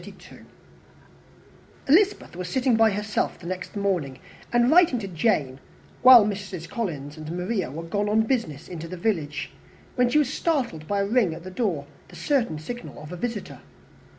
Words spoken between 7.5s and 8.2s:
were gone